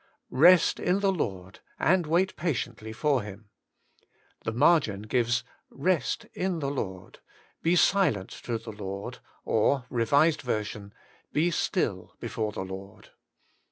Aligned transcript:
*Rest 0.31 0.79
in 0.79 1.01
the 1.01 1.11
lord, 1.11 1.59
and 1.77 2.07
wait 2.07 2.35
patiently 2.35 2.91
for 2.91 3.21
Him.' 3.21 3.51
The 4.45 4.51
margin 4.51 5.03
gives 5.03 5.41
for' 5.41 5.45
Rest 5.85 6.25
in 6.33 6.57
the 6.57 6.71
Lord/' 6.71 7.19
Be 7.61 7.75
silent 7.75 8.31
to 8.45 8.57
the 8.57 8.71
Lord,' 8.71 9.19
or 9.45 9.85
R. 9.91 10.05
V., 10.05 10.91
* 11.11 11.31
Be 11.33 11.51
still 11.51 12.15
before 12.19 12.51
the 12.51 12.65
Lord. 12.65 13.09